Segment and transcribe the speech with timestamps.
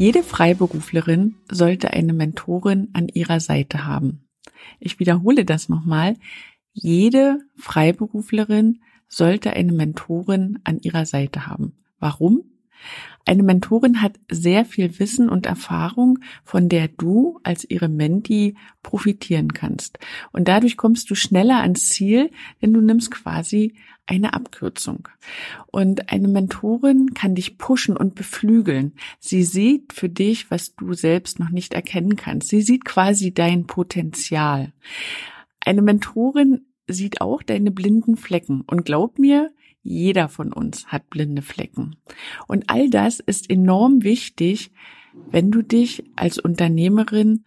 [0.00, 4.24] Jede Freiberuflerin sollte eine Mentorin an ihrer Seite haben.
[4.78, 6.16] Ich wiederhole das nochmal.
[6.72, 11.74] Jede Freiberuflerin sollte eine Mentorin an ihrer Seite haben.
[11.98, 12.44] Warum?
[13.26, 19.52] Eine Mentorin hat sehr viel Wissen und Erfahrung, von der du als ihre Menti profitieren
[19.52, 19.98] kannst.
[20.32, 23.74] Und dadurch kommst du schneller ans Ziel, denn du nimmst quasi
[24.06, 25.08] eine Abkürzung.
[25.68, 28.94] Und eine Mentorin kann dich pushen und beflügeln.
[29.20, 32.48] Sie sieht für dich, was du selbst noch nicht erkennen kannst.
[32.48, 34.72] Sie sieht quasi dein Potenzial.
[35.60, 38.62] Eine Mentorin sieht auch deine blinden Flecken.
[38.62, 39.52] Und glaub mir,
[39.82, 41.96] jeder von uns hat blinde Flecken.
[42.46, 44.72] Und all das ist enorm wichtig,
[45.30, 47.44] wenn du dich als Unternehmerin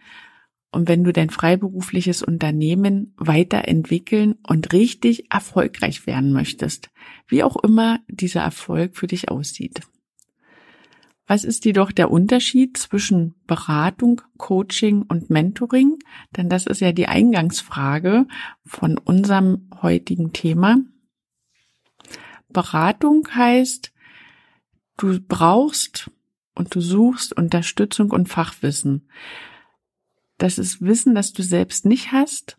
[0.71, 6.89] und wenn du dein freiberufliches Unternehmen weiterentwickeln und richtig erfolgreich werden möchtest,
[7.27, 9.81] wie auch immer dieser Erfolg für dich aussieht.
[11.25, 15.97] Was ist jedoch der Unterschied zwischen Beratung, Coaching und Mentoring?
[16.35, 18.27] Denn das ist ja die Eingangsfrage
[18.65, 20.77] von unserem heutigen Thema.
[22.53, 23.91] Beratung heißt,
[24.97, 26.09] du brauchst
[26.55, 29.09] und du suchst Unterstützung und Fachwissen.
[30.37, 32.57] Das ist Wissen, das du selbst nicht hast,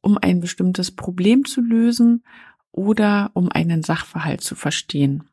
[0.00, 2.24] um ein bestimmtes Problem zu lösen
[2.72, 5.24] oder um einen Sachverhalt zu verstehen.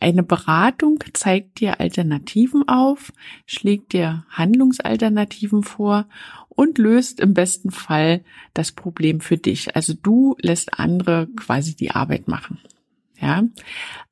[0.00, 3.12] Eine Beratung zeigt dir Alternativen auf,
[3.46, 6.06] schlägt dir Handlungsalternativen vor
[6.48, 8.22] und löst im besten Fall
[8.54, 9.74] das Problem für dich.
[9.74, 12.58] Also du lässt andere quasi die Arbeit machen.
[13.20, 13.42] Ja,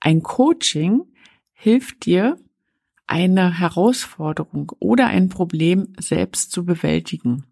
[0.01, 1.03] ein Coaching
[1.53, 2.39] hilft dir,
[3.07, 7.45] eine Herausforderung oder ein Problem selbst zu bewältigen.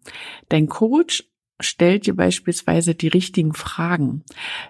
[0.49, 1.23] Dein Coach
[1.61, 4.23] stellt dir beispielsweise die richtigen Fragen.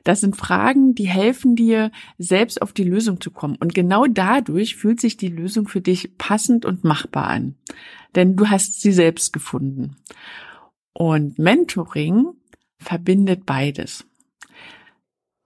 [0.03, 3.55] Das sind Fragen, die helfen dir, selbst auf die Lösung zu kommen.
[3.55, 7.55] Und genau dadurch fühlt sich die Lösung für dich passend und machbar an.
[8.13, 9.97] Denn du hast sie selbst gefunden.
[10.93, 12.27] Und Mentoring
[12.77, 14.05] verbindet beides.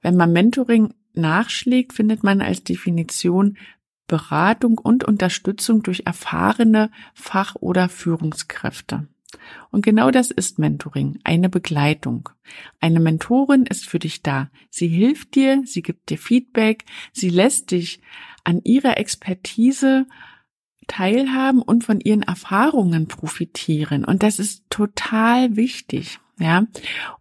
[0.02, 3.58] Wenn man Mentoring nachschlägt, findet man als Definition
[4.08, 9.08] Beratung und Unterstützung durch erfahrene Fach- oder Führungskräfte.
[9.72, 12.30] Und genau das ist Mentoring, eine Begleitung.
[12.80, 14.50] Eine Mentorin ist für dich da.
[14.70, 18.02] Sie hilft dir, sie gibt dir Feedback, sie lässt dich
[18.44, 20.08] an ihrer Expertise
[20.88, 24.04] teilhaben und von ihren Erfahrungen profitieren.
[24.04, 26.20] Und das ist total wichtig.
[26.40, 26.66] Ja,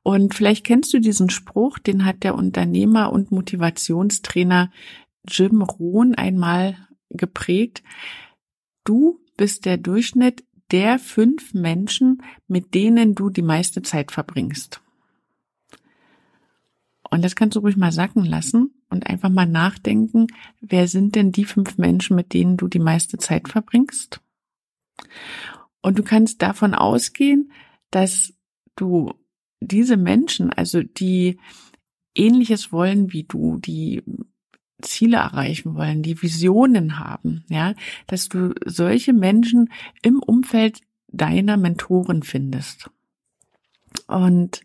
[0.05, 4.71] und vielleicht kennst du diesen Spruch, den hat der Unternehmer und Motivationstrainer
[5.27, 6.77] Jim Rohn einmal
[7.11, 7.83] geprägt.
[8.85, 14.81] Du bist der Durchschnitt der fünf Menschen, mit denen du die meiste Zeit verbringst.
[17.11, 20.27] Und das kannst du ruhig mal sacken lassen und einfach mal nachdenken,
[20.61, 24.21] wer sind denn die fünf Menschen, mit denen du die meiste Zeit verbringst?
[25.81, 27.51] Und du kannst davon ausgehen,
[27.91, 28.35] dass
[28.81, 29.13] du
[29.61, 31.39] diese Menschen, also die
[32.15, 34.03] ähnliches wollen wie du, die
[34.81, 37.75] Ziele erreichen wollen, die Visionen haben, ja,
[38.07, 39.71] dass du solche Menschen
[40.03, 42.91] im Umfeld deiner Mentoren findest.
[44.07, 44.61] Und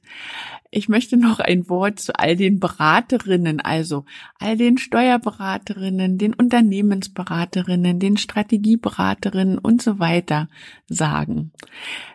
[0.75, 4.05] ich möchte noch ein Wort zu all den Beraterinnen, also
[4.39, 10.49] all den Steuerberaterinnen, den Unternehmensberaterinnen, den Strategieberaterinnen und so weiter
[10.87, 11.51] sagen.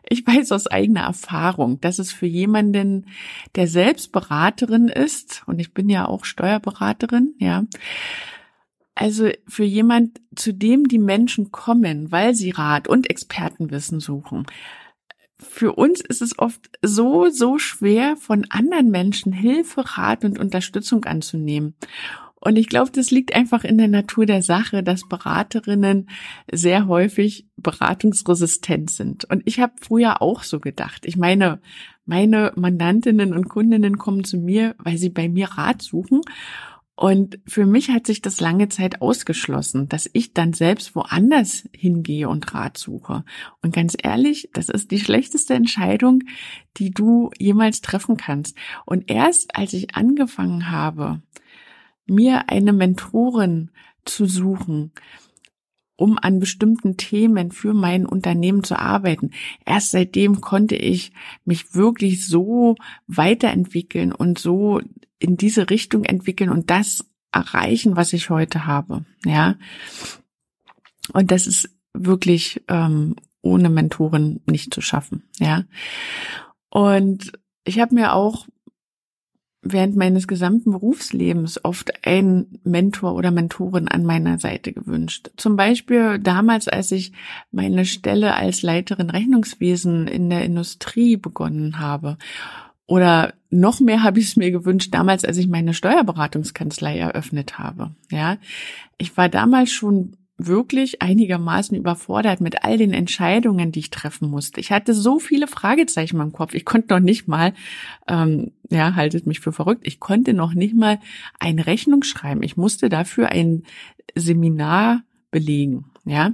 [0.08, 3.06] Ich weiß aus eigener Erfahrung, dass es für jemanden,
[3.54, 7.64] der selbst Beraterin ist, und ich bin ja auch Steuerberaterin, ja,
[8.96, 14.46] also für jemand, zu dem die Menschen kommen, weil sie Rat und Expertenwissen suchen,
[15.40, 21.04] für uns ist es oft so, so schwer, von anderen Menschen Hilfe, Rat und Unterstützung
[21.04, 21.74] anzunehmen.
[22.40, 26.08] Und ich glaube, das liegt einfach in der Natur der Sache, dass Beraterinnen
[26.50, 29.24] sehr häufig beratungsresistent sind.
[29.24, 31.04] Und ich habe früher auch so gedacht.
[31.04, 31.60] Ich meine,
[32.06, 36.20] meine Mandantinnen und Kundinnen kommen zu mir, weil sie bei mir Rat suchen.
[36.98, 42.28] Und für mich hat sich das lange Zeit ausgeschlossen, dass ich dann selbst woanders hingehe
[42.28, 43.24] und Rat suche.
[43.62, 46.24] Und ganz ehrlich, das ist die schlechteste Entscheidung,
[46.76, 48.56] die du jemals treffen kannst.
[48.84, 51.22] Und erst als ich angefangen habe,
[52.04, 53.70] mir eine Mentorin
[54.04, 54.90] zu suchen,
[55.94, 59.30] um an bestimmten Themen für mein Unternehmen zu arbeiten.
[59.64, 61.12] Erst seitdem konnte ich
[61.44, 62.74] mich wirklich so
[63.06, 64.80] weiterentwickeln und so
[65.18, 69.04] in diese Richtung entwickeln und das erreichen, was ich heute habe.
[69.24, 69.56] Ja.
[71.12, 75.24] Und das ist wirklich ähm, ohne Mentoren nicht zu schaffen.
[75.38, 75.64] Ja.
[76.70, 77.32] Und
[77.64, 78.46] ich habe mir auch
[79.62, 85.30] während meines gesamten Berufslebens oft einen Mentor oder Mentorin an meiner Seite gewünscht.
[85.36, 87.12] Zum Beispiel damals, als ich
[87.50, 92.18] meine Stelle als Leiterin Rechnungswesen in der Industrie begonnen habe.
[92.88, 97.94] Oder noch mehr habe ich es mir gewünscht damals, als ich meine Steuerberatungskanzlei eröffnet habe.
[98.10, 98.38] Ja,
[98.96, 104.60] ich war damals schon wirklich einigermaßen überfordert mit all den Entscheidungen, die ich treffen musste.
[104.60, 106.54] Ich hatte so viele Fragezeichen im Kopf.
[106.54, 107.52] Ich konnte noch nicht mal,
[108.08, 110.98] ähm, ja, haltet mich für verrückt, ich konnte noch nicht mal
[111.38, 112.42] eine Rechnung schreiben.
[112.42, 113.64] Ich musste dafür ein
[114.14, 115.90] Seminar belegen.
[116.06, 116.32] Ja,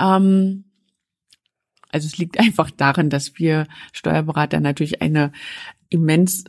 [0.00, 0.64] ähm,
[1.96, 5.32] also es liegt einfach daran, dass wir Steuerberater natürlich eine
[5.88, 6.44] immens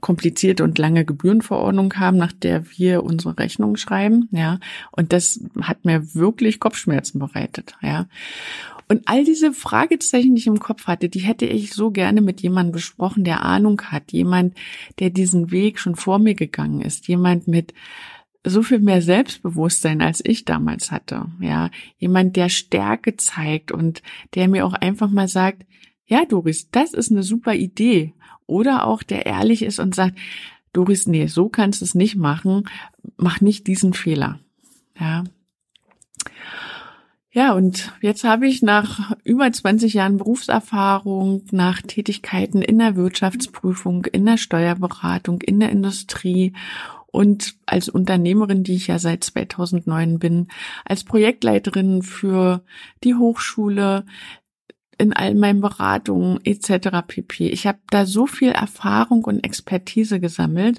[0.00, 4.58] komplizierte und lange Gebührenverordnung haben, nach der wir unsere Rechnungen schreiben, ja.
[4.92, 8.06] Und das hat mir wirklich Kopfschmerzen bereitet, ja.
[8.88, 12.40] Und all diese Fragezeichen, die ich im Kopf hatte, die hätte ich so gerne mit
[12.40, 14.56] jemandem besprochen, der Ahnung hat, jemand,
[14.98, 17.72] der diesen Weg schon vor mir gegangen ist, jemand mit
[18.42, 21.70] so viel mehr Selbstbewusstsein, als ich damals hatte, ja.
[21.98, 24.02] Jemand, der Stärke zeigt und
[24.34, 25.64] der mir auch einfach mal sagt,
[26.10, 28.14] ja, Doris, das ist eine super Idee
[28.46, 30.18] oder auch der ehrlich ist und sagt,
[30.72, 32.68] Doris, nee, so kannst du es nicht machen,
[33.16, 34.40] mach nicht diesen Fehler.
[34.98, 35.22] Ja.
[37.32, 44.04] Ja, und jetzt habe ich nach über 20 Jahren Berufserfahrung, nach Tätigkeiten in der Wirtschaftsprüfung,
[44.06, 46.54] in der Steuerberatung, in der Industrie
[47.12, 50.48] und als Unternehmerin, die ich ja seit 2009 bin,
[50.84, 52.62] als Projektleiterin für
[53.04, 54.04] die Hochschule,
[55.00, 56.88] in all meinen Beratungen etc.
[57.06, 57.48] pp.
[57.48, 60.78] Ich habe da so viel Erfahrung und Expertise gesammelt,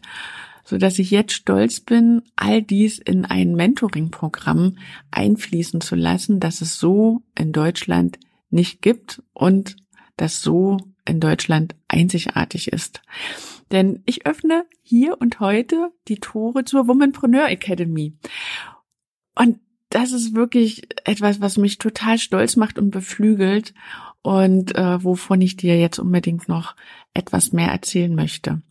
[0.64, 4.78] so dass ich jetzt stolz bin, all dies in ein Mentoring-Programm
[5.10, 8.20] einfließen zu lassen, dass es so in Deutschland
[8.52, 9.76] nicht gibt und
[10.18, 13.02] das so in Deutschland einzigartig ist.
[13.72, 18.14] Denn ich öffne hier und heute die Tore zur Womanpreneur Academy.
[19.34, 19.60] Und
[19.90, 23.74] das ist wirklich etwas, was mich total stolz macht und beflügelt
[24.22, 26.76] und äh, wovon ich dir jetzt unbedingt noch
[27.14, 28.62] etwas mehr erzählen möchte.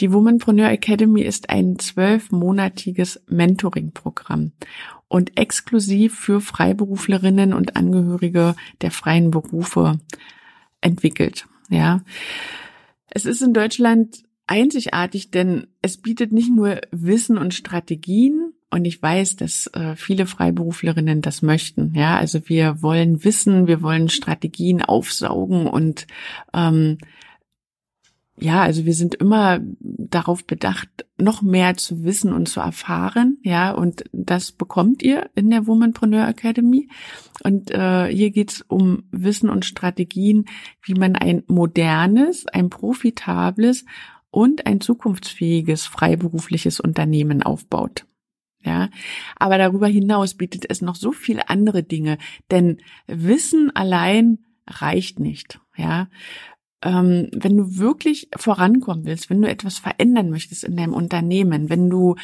[0.00, 4.52] Die Womanpreneur Academy ist ein zwölfmonatiges Mentoring-Programm
[5.08, 9.98] und exklusiv für Freiberuflerinnen und Angehörige der freien Berufe
[10.80, 11.46] entwickelt.
[11.70, 12.02] Ja.
[13.08, 19.00] Es ist in Deutschland einzigartig, denn es bietet nicht nur Wissen und Strategien, und ich
[19.00, 21.94] weiß, dass äh, viele Freiberuflerinnen das möchten.
[21.94, 26.06] Ja, also wir wollen wissen, wir wollen Strategien aufsaugen und
[26.52, 26.98] ähm,
[28.38, 33.70] ja, also wir sind immer darauf bedacht, noch mehr zu wissen und zu erfahren, ja,
[33.70, 36.88] und das bekommt ihr in der Womanpreneur Academy.
[37.42, 40.44] Und äh, hier geht's um Wissen und Strategien,
[40.82, 43.86] wie man ein modernes, ein profitables
[44.30, 48.06] und ein zukunftsfähiges freiberufliches Unternehmen aufbaut.
[48.66, 48.90] Ja,
[49.36, 52.18] aber darüber hinaus bietet es noch so viele andere Dinge,
[52.50, 55.60] denn Wissen allein reicht nicht.
[55.76, 56.08] Ja,
[56.82, 61.88] ähm, wenn du wirklich vorankommen willst, wenn du etwas verändern möchtest in deinem Unternehmen, wenn
[61.88, 62.16] du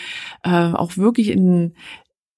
[0.42, 1.74] äh, auch wirklich in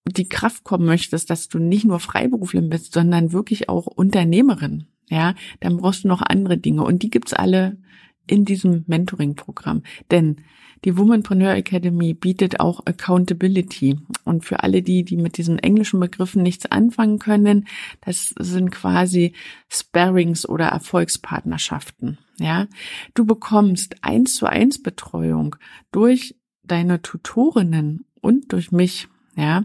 [0.06, 5.34] die Kraft kommen möchtest, dass du nicht nur Freiberuflerin bist, sondern wirklich auch Unternehmerin, ja,
[5.60, 7.78] dann brauchst du noch andere Dinge und die gibt's alle
[8.26, 9.82] in diesem Mentoring-Programm.
[10.10, 10.36] Denn
[10.84, 13.98] die Womanpreneur Academy bietet auch Accountability.
[14.24, 17.66] Und für alle die, die mit diesen englischen Begriffen nichts anfangen können,
[18.02, 19.32] das sind quasi
[19.70, 22.18] Sparrings oder Erfolgspartnerschaften.
[22.38, 22.66] Ja,
[23.14, 25.56] du bekommst eins zu eins Betreuung
[25.92, 29.08] durch deine Tutorinnen und durch mich.
[29.36, 29.64] Ja,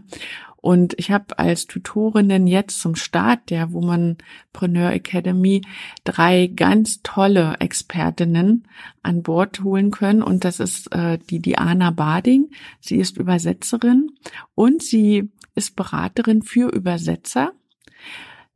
[0.60, 5.62] und ich habe als Tutorinnen jetzt zum Start der Womanpreneur Academy
[6.04, 8.68] drei ganz tolle Expertinnen
[9.02, 10.22] an Bord holen können.
[10.22, 12.50] Und das ist äh, die Diana Bading.
[12.80, 14.08] Sie ist Übersetzerin
[14.54, 17.52] und sie ist Beraterin für Übersetzer.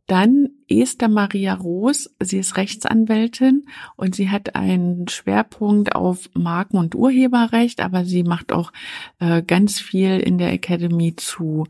[0.06, 2.14] Dann Esther Maria Roos.
[2.20, 3.66] Sie ist Rechtsanwältin
[3.96, 8.72] und sie hat einen Schwerpunkt auf Marken- und Urheberrecht, aber sie macht auch
[9.18, 11.66] äh, ganz viel in der Academy zu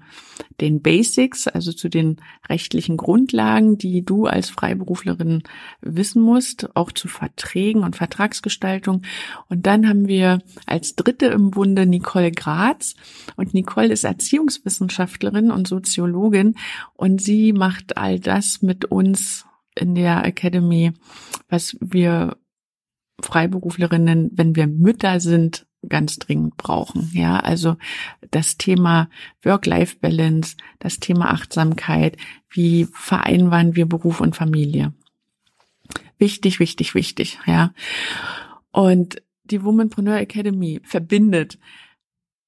[0.61, 2.17] den Basics, also zu den
[2.49, 5.43] rechtlichen Grundlagen, die du als Freiberuflerin
[5.81, 9.03] wissen musst, auch zu Verträgen und Vertragsgestaltung.
[9.49, 12.95] Und dann haben wir als dritte im Bunde Nicole Graz.
[13.37, 16.55] Und Nicole ist Erziehungswissenschaftlerin und Soziologin
[16.95, 20.93] und sie macht all das uns in der Academy,
[21.49, 22.37] was wir
[23.21, 27.11] Freiberuflerinnen, wenn wir Mütter sind, ganz dringend brauchen.
[27.13, 27.77] Ja, also
[28.31, 29.09] das Thema
[29.43, 32.17] Work-Life-Balance, das Thema Achtsamkeit,
[32.51, 34.93] wie vereinbaren wir Beruf und Familie.
[36.19, 37.75] Wichtig, wichtig, wichtig, ja.
[38.71, 41.59] Und die Womanpreneur Academy verbindet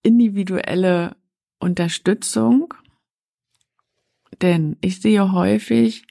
[0.02, 1.16] individuelle
[1.58, 2.72] Unterstützung,
[4.40, 6.06] denn ich sehe häufig,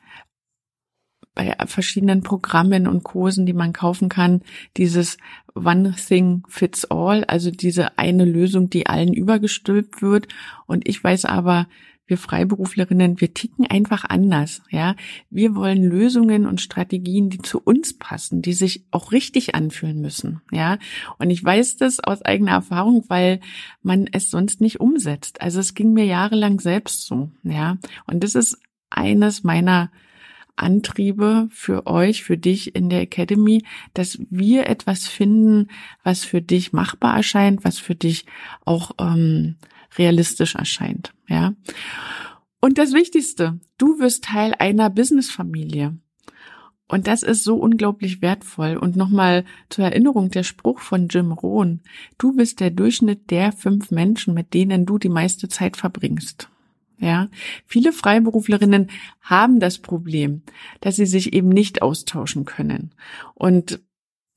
[1.35, 4.41] bei verschiedenen Programmen und Kursen, die man kaufen kann,
[4.77, 5.17] dieses
[5.53, 10.27] One Thing Fits All, also diese eine Lösung, die allen übergestülpt wird.
[10.65, 11.67] Und ich weiß aber,
[12.07, 14.95] wir Freiberuflerinnen, wir ticken einfach anders, ja.
[15.31, 20.41] Wir wollen Lösungen und Strategien, die zu uns passen, die sich auch richtig anfühlen müssen,
[20.51, 20.77] ja.
[21.17, 23.39] Und ich weiß das aus eigener Erfahrung, weil
[23.81, 25.41] man es sonst nicht umsetzt.
[25.41, 27.77] Also es ging mir jahrelang selbst so, ja.
[28.05, 28.59] Und das ist
[28.91, 29.91] eines meiner
[30.55, 35.69] Antriebe für euch, für dich in der Academy, dass wir etwas finden,
[36.03, 38.25] was für dich machbar erscheint, was für dich
[38.63, 39.57] auch ähm,
[39.97, 41.13] realistisch erscheint.
[41.27, 41.53] Ja.
[42.62, 45.97] Und das Wichtigste, du wirst Teil einer Businessfamilie.
[46.88, 48.77] Und das ist so unglaublich wertvoll.
[48.77, 51.81] Und nochmal zur Erinnerung der Spruch von Jim Rohn.
[52.17, 56.50] Du bist der Durchschnitt der fünf Menschen, mit denen du die meiste Zeit verbringst.
[57.05, 57.29] Ja,
[57.67, 58.89] viele Freiberuflerinnen
[59.21, 60.41] haben das Problem,
[60.81, 62.95] dass sie sich eben nicht austauschen können.
[63.35, 63.79] Und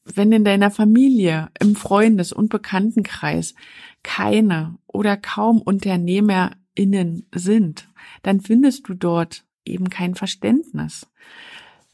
[0.04, 3.54] wenn in deiner Familie, im Freundes- und Bekanntenkreis
[4.02, 7.88] keine oder kaum UnternehmerInnen sind,
[8.22, 11.06] dann findest du dort eben kein Verständnis.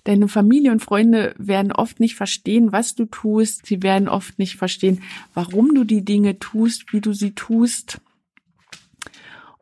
[0.02, 3.64] Deine Familie und Freunde werden oft nicht verstehen, was du tust.
[3.66, 5.02] Sie werden oft nicht verstehen,
[5.34, 8.00] warum du die Dinge tust, wie du sie tust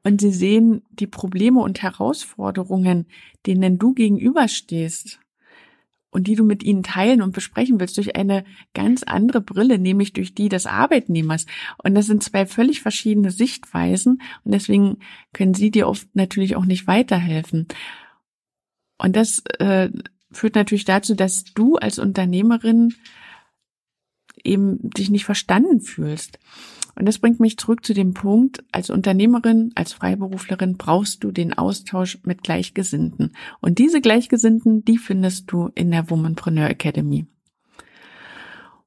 [0.05, 3.07] und sie sehen die Probleme und Herausforderungen,
[3.47, 5.21] denen du gegenüberstehst
[6.11, 8.45] und die du mit ihnen teilen und besprechen willst, durch eine
[8.75, 11.47] ganz andere Brille, nämlich durch die des Arbeitnehmers.
[11.83, 14.99] Und das sind zwei völlig verschiedene Sichtweisen und deswegen
[15.33, 17.67] können sie dir oft natürlich auch nicht weiterhelfen.
[18.99, 19.91] Und das äh,
[20.31, 22.95] führt natürlich dazu, dass du als Unternehmerin
[24.45, 26.39] eben dich nicht verstanden fühlst.
[26.95, 31.55] Und das bringt mich zurück zu dem Punkt, als Unternehmerin, als Freiberuflerin brauchst du den
[31.55, 33.33] Austausch mit Gleichgesinnten.
[33.61, 37.27] Und diese Gleichgesinnten, die findest du in der Womanpreneur Academy.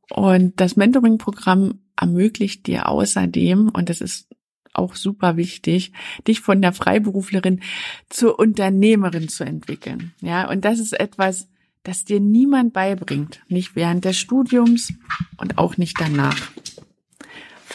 [0.09, 4.27] Und das Mentoring-Programm ermöglicht dir außerdem, und das ist
[4.74, 5.93] auch super wichtig,
[6.27, 7.62] dich von der Freiberuflerin
[8.09, 10.13] zur Unternehmerin zu entwickeln.
[10.21, 11.47] Ja, und das ist etwas,
[11.83, 13.41] das dir niemand beibringt.
[13.47, 14.93] Nicht während des Studiums
[15.38, 16.38] und auch nicht danach.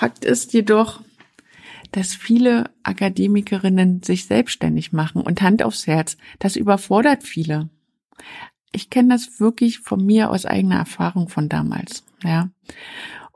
[0.01, 1.03] Fakt ist jedoch,
[1.93, 7.69] dass viele Akademikerinnen sich selbstständig machen und Hand aufs Herz, das überfordert viele.
[8.73, 12.49] Ich kenne das wirklich von mir aus eigener Erfahrung von damals, ja.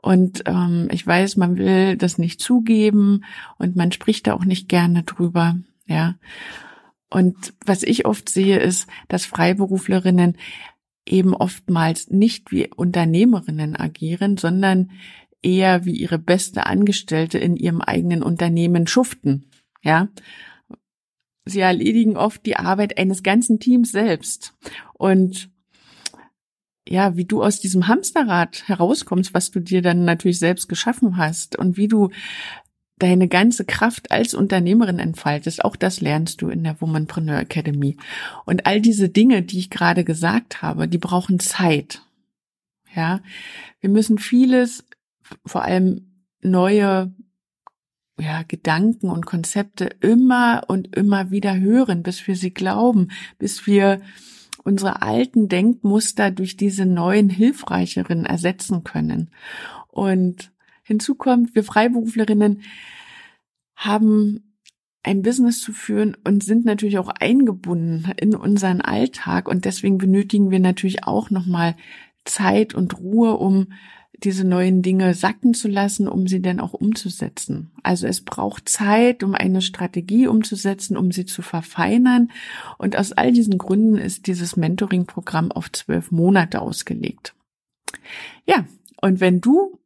[0.01, 3.23] Und ähm, ich weiß, man will das nicht zugeben
[3.59, 6.15] und man spricht da auch nicht gerne drüber, ja.
[7.11, 10.35] Und was ich oft sehe, ist, dass Freiberuflerinnen
[11.05, 14.89] eben oftmals nicht wie Unternehmerinnen agieren, sondern
[15.45, 19.45] eher wie ihre beste Angestellte in ihrem eigenen Unternehmen schuften.
[19.83, 20.09] Ja.
[21.45, 24.55] Sie erledigen oft die Arbeit eines ganzen Teams selbst.
[24.93, 25.51] Und
[26.87, 31.55] ja, wie du aus diesem Hamsterrad herauskommst, was du dir dann natürlich selbst geschaffen hast
[31.55, 32.09] und wie du
[32.97, 37.97] deine ganze Kraft als Unternehmerin entfaltest, auch das lernst du in der Womanpreneur Academy.
[38.45, 42.01] Und all diese Dinge, die ich gerade gesagt habe, die brauchen Zeit.
[42.95, 43.19] Ja,
[43.81, 44.85] wir müssen vieles
[45.45, 47.13] vor allem neue
[48.19, 54.01] ja, Gedanken und Konzepte immer und immer wieder hören, bis wir sie glauben, bis wir
[54.63, 59.29] unsere alten Denkmuster durch diese neuen hilfreicheren ersetzen können.
[59.87, 60.51] Und
[60.83, 62.61] hinzu kommt, wir Freiberuflerinnen
[63.75, 64.55] haben
[65.03, 70.49] ein Business zu führen und sind natürlich auch eingebunden in unseren Alltag und deswegen benötigen
[70.49, 71.75] wir natürlich auch nochmal
[72.23, 73.67] Zeit und Ruhe, um
[74.23, 77.71] diese neuen Dinge sacken zu lassen, um sie dann auch umzusetzen.
[77.83, 82.31] Also es braucht Zeit, um eine Strategie umzusetzen, um sie zu verfeinern.
[82.77, 87.35] Und aus all diesen Gründen ist dieses Mentoring-Programm auf zwölf Monate ausgelegt.
[88.45, 88.65] Ja,
[89.01, 89.79] und wenn du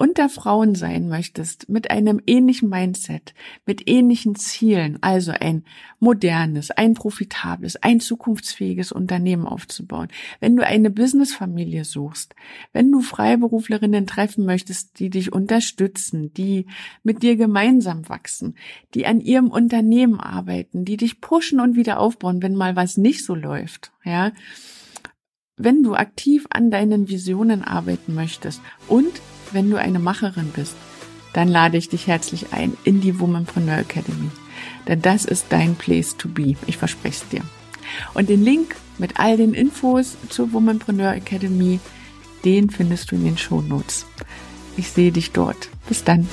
[0.00, 3.34] unter Frauen sein möchtest, mit einem ähnlichen Mindset,
[3.66, 5.64] mit ähnlichen Zielen, also ein
[5.98, 10.08] modernes, ein profitables, ein zukunftsfähiges Unternehmen aufzubauen,
[10.40, 12.34] wenn du eine Businessfamilie suchst,
[12.72, 16.64] wenn du Freiberuflerinnen treffen möchtest, die dich unterstützen, die
[17.02, 18.56] mit dir gemeinsam wachsen,
[18.94, 23.22] die an ihrem Unternehmen arbeiten, die dich pushen und wieder aufbauen, wenn mal was nicht
[23.22, 24.32] so läuft, ja,
[25.58, 29.12] wenn du aktiv an deinen Visionen arbeiten möchtest und
[29.52, 30.74] wenn du eine Macherin bist,
[31.32, 34.30] dann lade ich dich herzlich ein in die Womanpreneur Academy.
[34.88, 36.56] Denn das ist dein Place to be.
[36.66, 37.42] Ich verspreche es dir.
[38.14, 41.80] Und den Link mit all den Infos zur Womanpreneur Academy,
[42.44, 44.06] den findest du in den Show Notes.
[44.76, 45.68] Ich sehe dich dort.
[45.88, 46.28] Bis dann.